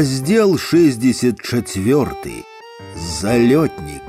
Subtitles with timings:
[0.00, 2.08] Раздел 64.
[3.20, 4.06] Залётнік.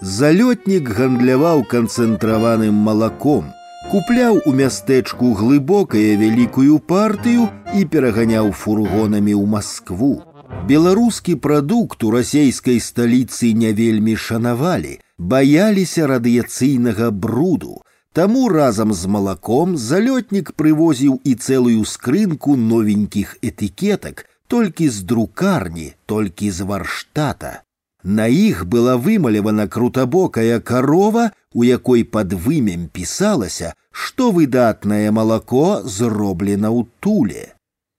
[0.00, 3.52] Залётнік гандляваў канцэнтраваным малаком,
[3.92, 7.46] купляў у мястэчку глыбокае вялікую партыю
[7.78, 10.26] і пераганяў фургонамі ў Маскву.
[10.66, 19.76] Беларускі прадукт у расейскай сталіцы не вельмі шанавалі, баяліся радыяцыйнага бруду, Таму разам з малаком
[19.76, 27.62] залётнік прывозіў і цэлую скрынку новенькіх этыкетак, толькі з друкарні, толькі з варштата.
[28.04, 36.70] На іх была вымалявана крутабокая карова, у якой пад вымем пісалася, што выдатнае малако зроблена
[36.70, 37.44] ў туле.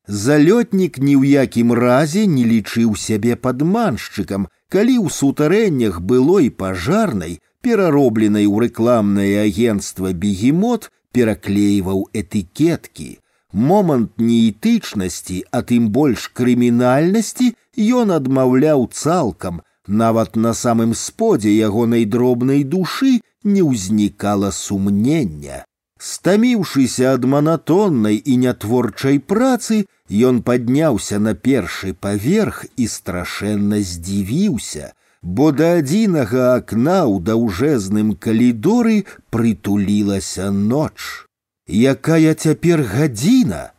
[0.07, 8.47] Залётнік ні ў якім разе не лічыў сябе падманшчыкам, калі ў сутарэннях былой пажарнай, пераробленай
[8.47, 13.19] у рэкламнае агенцтва бегемот пераклейваў этыкеткі,
[13.53, 17.53] момант неэтычнасці, а тым больш крымінальнасці
[18.01, 25.63] ён адмаўляў цалкам, нават на самым сподзе ягонай дробнай душы не ўзнікала сумнення.
[25.97, 29.85] Стаміўшыся ад манатоннай і нятворчай працы,
[30.29, 39.05] ён падняўся на першы паверх і страшэнна здзівіўся, бо да адзінага акна ў даўжэзным калідоры
[39.33, 41.25] прытулілася ноч.
[41.67, 43.71] Якая цяпер гадзіна?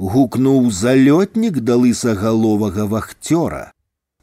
[0.00, 3.72] гукнуў залётнік да лысагаловага вахцёра.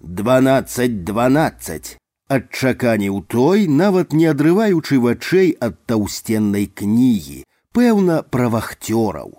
[0.01, 1.97] Дванаццаць дванаццаць.
[2.27, 7.45] Адчаканіў той, нават не адрываючы вачэй ад таўсценнай кнігі,
[7.77, 9.29] пэўна пра вахцёраў.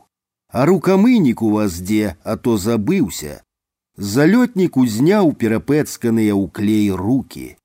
[0.52, 3.42] А рукамынік у вас дзе, а то забыўся.
[3.98, 7.58] Залётнік узняў перапэцканыя ў клей руки.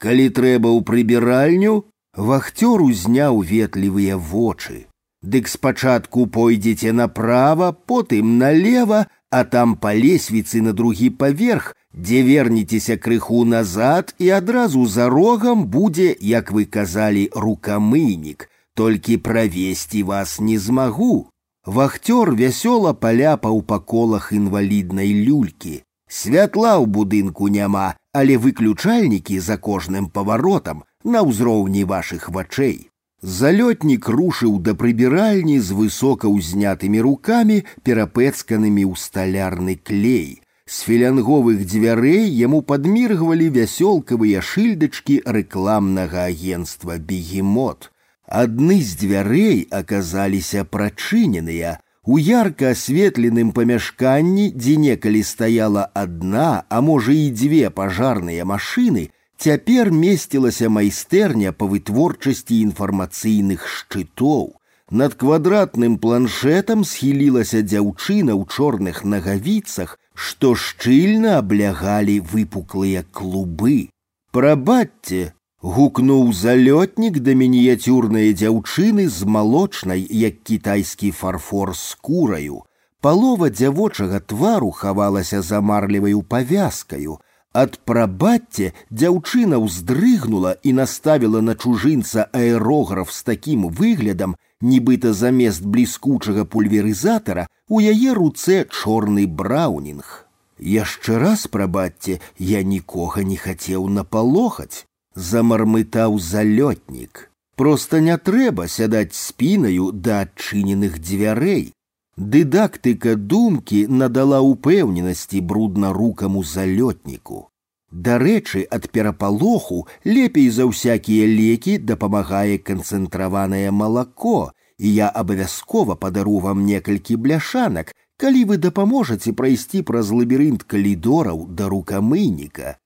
[0.00, 1.84] Калі трэба ў прыбіральню,
[2.16, 4.87] вахцёр узняў ветлівыя вочы.
[5.24, 12.96] Дык спачатку пойдзеце направо, потым налево, а там по лесвіцы на другі паверх, дзе вернецеся
[12.98, 20.58] крыху назад і адразу за рогам будзе, як вы казалі, рукамынік, толькі правесці вас не
[20.58, 21.26] змагу.
[21.64, 25.80] Вахтёр вясёла паляпаў па колах інваліднай люлькі.
[26.04, 32.92] Святла ў будынку няма, але выключальнікі за кожным паваротам на ўзроўні вашых вачэй.
[33.24, 40.44] Залётнік рушыў да прыбіральні з высока ўзнятымі рукамі, перапэцканымі ў сталярны клей.
[40.68, 47.88] З філянговых дзвярэй яму падміргвалі вясёлкавыя шыльдачкі рэкламнага агенства бегемот.
[48.28, 51.80] Адны з дзвярэй аказаліся прачыненыя.
[52.04, 59.90] У ярка асветленым памяшканні, дзе некалі стаяла адна, а можа і дзве пажарныя машыны, Цяпер
[59.90, 64.54] месцілася майстэрня па вытворчасці інфармацыйных шчытоў.
[64.90, 73.88] Над квадратным планшетам схілілася дзяўчына ў чорных нагавіцах, што шчыльна аблягалі выпуклыя клубы.
[74.30, 82.62] Прабачце, гукнуў залётнік да мініяцюрнай дзяўчыны з малочнай, як кітайскі фарфор скураю.
[83.00, 87.18] Палова дзявочага твару хавалася за марліваю павязкаю,
[87.54, 96.44] Ад прабацце дзяўчына ўздрыгнула і наставіла на чужынца аэрограф з такім выглядам, нібыта замест бліскучага
[96.44, 100.26] пульверызатара у яе руцэ чорны браўнінг.
[100.58, 107.30] Яшчэ раз прабацце я нікога не хацеў напалохаць, замармытаў залётнік.
[107.56, 111.70] Проста не трэба сядаць спінаю да адчыненых дзвярэй.
[112.18, 117.48] Дыдактыка думкі надала ўпэўненасці бруднарукаму залётніку.
[117.90, 126.62] Дарэчы, ад перапалоху лепей за ўсякія лекі дапамагае канцэнтраванае малако, і я абавязкова падару вам
[126.66, 132.78] некалькі бляшанак, калі вы дапаможаце прайсці праз лабірынт калідораў да рукамыніка.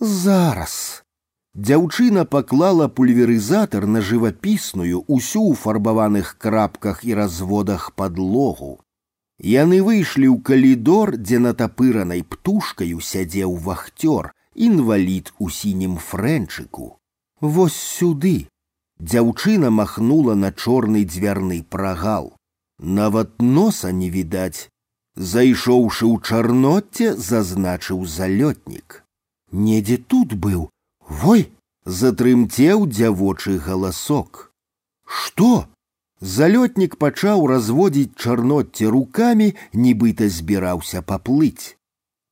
[0.00, 1.02] Зараз.
[1.54, 8.80] Дзяўчына паклала пульверызатар на жывапісную усю ў фарбаваных крапках і разводах падлогу.
[9.42, 16.98] Яны выйшлі ў калідор, дзе натапыранай птушкаю сядзеў вахцёр, інвалід у сінім фрэнчыку.
[17.40, 18.48] Вось сюды.
[19.00, 22.36] Дзяўчына махнула на чорны дзвярны прагал.
[22.78, 24.68] Нават носа не відаць.
[25.16, 29.02] Зайшоўшы ў чарноце, зазначыў залётнік.
[29.50, 30.70] Недзе тут быў.
[31.08, 31.50] Вой!
[31.84, 34.52] затрымцеў дзявочы галасок.
[35.06, 35.66] Што?
[36.22, 41.76] Залётнік пачаў разводзіць чарноцце рукамі, нібыта збіраўся паплыць.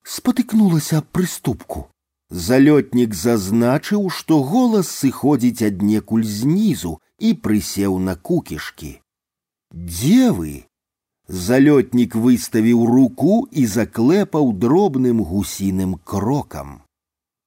[0.04, 1.88] Спатыкнулася аб прыступку.
[2.31, 8.92] Залётнік зазначыў, што голас сыходзіць аднекуль знізу і прысеў на кукішкі.
[9.75, 10.52] Дзе вы?
[11.26, 16.82] Залётнік выставіў руку і заклепаў дробным гусіным крокам.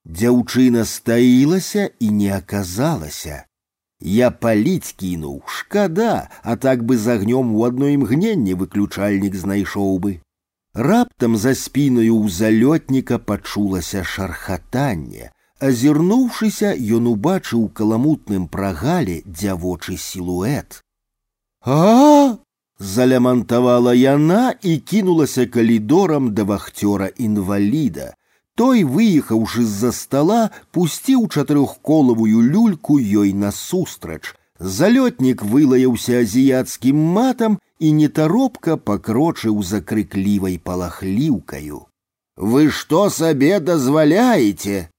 [0.03, 3.43] Дзяўчына стаілася і не аказалася.
[4.03, 10.19] Я паліць кінуў, шкада, а так бы з агнём у адно імгненне выключальнік знайшоў бы.
[10.75, 15.31] Раптам за спіною ў залётніка пачулася шархатанне.
[15.63, 20.83] Азірнуўшыся, ён убачыў каламутным прагале дзявочы сілуэт.
[21.63, 22.35] А!
[22.79, 28.11] Залямантавала яна і кінулася калідорам да вахцёра інваліда.
[28.57, 34.35] Той, выехаўшы з-за стола, пусціў чатырохколавую люльку ёй насустрач.
[34.59, 41.85] Залётнік вылаяўся азіяцкім матам і нетаропка пакрочыў за крыклівай палахліўкаю.
[42.37, 44.89] Вы што сабе дазваляеце?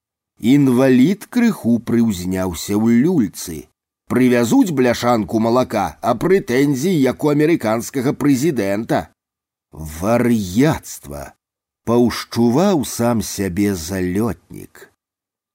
[0.40, 3.64] Інвалід крыху прыўзняўся ў люльцы
[4.14, 9.08] прывязуць бляшанку малака, а прэтэнзій як у амерыканскага прэзідэнта.
[9.72, 11.34] Вар'яцтва
[11.88, 14.90] паўшчуваў сам сябе залётнік.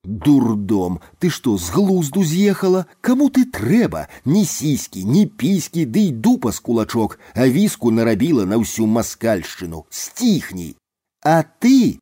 [0.05, 6.11] Дурдом, ты што з глузду з'ехала, каму ты трэба, ні сіські, ні піські, ды і
[6.11, 10.75] дупа з кулачок, а віску нарабіла на ўсю маскальшчыну, сціхні.
[11.23, 11.99] А ты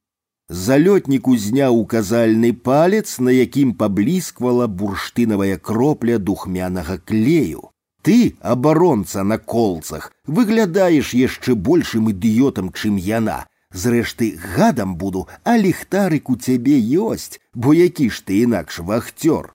[0.47, 7.71] Залётнік узняў указальны палец, на якім паблісквала бурштынавая кропля духмянага клею.
[8.01, 13.43] Ты, абаронца на колцах, выглядаеш яшчэ большым ідыётам, чым яна.
[13.71, 19.53] Зрэшты, гадам буду, а ліхтарык у цябе ёсць, бо які ж ты інакш вахцёр.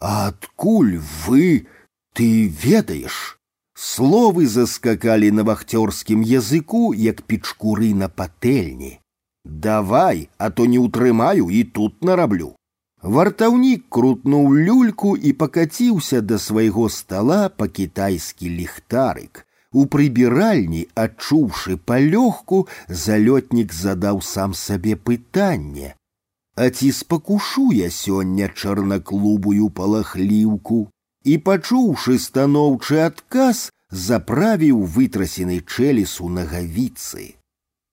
[0.00, 1.66] Адкуль вы
[2.14, 3.38] ты ведаеш?
[3.74, 8.98] Словы заскакалі на вахцёрскім языку, як пічкуры на патэльні.
[9.44, 12.54] Давай, а то не утрымаю і тут нараблю.
[13.02, 19.46] Вартаўнік крутнуў люльку і пакаціўся да свайго стола па-кітайскі ліхтарык.
[19.72, 25.94] У прыбіральні, адчуўшы палёгку, залётнік задаў сам сабе пытанне:
[26.56, 30.78] А ці спакушу я сёння чарнаклубую палахліўку
[31.24, 37.34] і, пачуўшы станоўчы адказ, заправіў вытрасены чэлесу нагавіцы.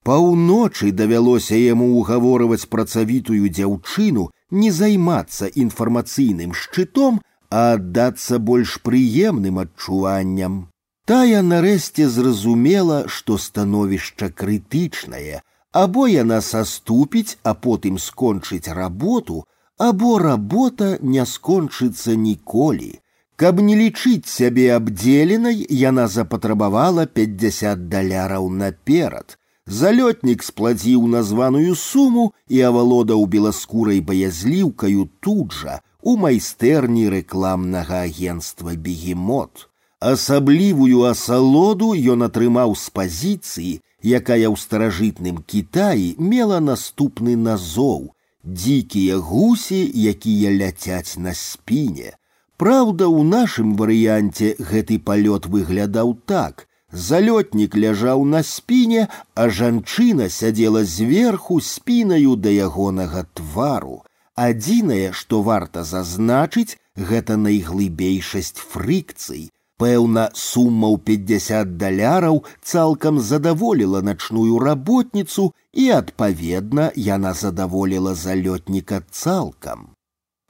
[0.05, 7.19] Паўночы давялося яму ўгаворваць працавітую дзяўчыну не займацца інфармацыйным шчытом,
[7.49, 10.69] а аддацца больш прыемным адчуванням.
[11.09, 15.41] Тая нарэшце зразумела, што становішча крытычнае,
[15.71, 19.43] або яна саступіць, а потым скончыць работу,
[19.77, 22.91] або работа не скончыцца ніколі.
[23.35, 32.61] Каб не лічыць сябе абдзеленай, яна запатрабавала 50 даляраў наперад, Залётнік сплаціў названую суму і
[32.69, 39.65] авалодаў беласкурай баязліўкаю тут жа у майстэрні рэкламнага агенства бегемот.
[40.05, 43.71] Асаблівую асалоду ён атрымаў з пазіцыі,
[44.17, 48.03] якая ў старажытным кітаі мела наступны назоў
[48.45, 52.13] дзікія гусі, якія ляцяць на спіне.
[52.61, 60.85] Праўда, у нашым варыянце гэты палёт выглядаў так, Залётнік ляжаў на спіне, а жанчына сядзела
[60.85, 64.03] зверху спінаю да ягонага твару.
[64.35, 69.51] Адзінае, што варта зазначыць, гэта найглыбейшасць фрыкцый.
[69.79, 79.91] Пэўна, сума ў 50 даляраў цалкам задаволіла начную работніцу і, адпаведна, яна задаволіла залётніка цалкам.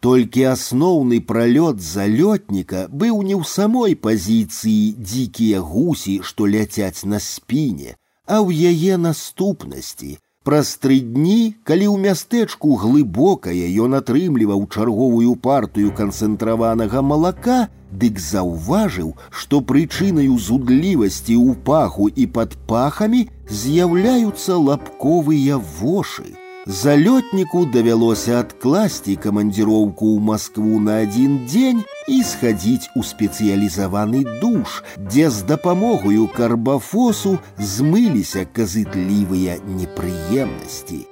[0.05, 7.98] Толькі асноўны пралёт залётніка быў не ў самой пазіцыі дзікія гусі, што ляцяць на спіне,
[8.29, 10.20] а ў яе наступнасці.
[10.46, 17.58] Праз тры дні, калі ў мястэчку глыбокае ён атрымліваў чарговую партыю канцэнтраванага малака,
[17.91, 26.36] дык заўважыў, што прычынаю зудлівасці ў паху і пад пахамі з'яўляюцца лапковыя вошы.
[26.65, 35.29] Залётніку давялося адкласці камандзіроўку ў Маскву на адзін дзень і схадзіць у спецыялізаваны душ, дзе
[35.29, 41.05] з дапамогаю карбафосу змыліся казытлівыя непрыемнасці.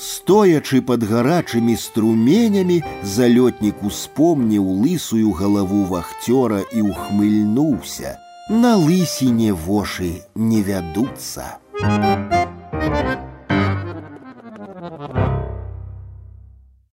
[0.00, 8.16] Стоячы пад гарачымі струменямі, залётнік успомніў лысую галаву вахцёра і ўхмыльнуўся.
[8.48, 11.58] На лысіне вошы не вядуцца.
[11.76, 12.39] Thank you.